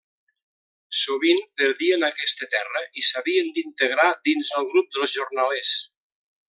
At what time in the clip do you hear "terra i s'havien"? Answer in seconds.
2.55-3.55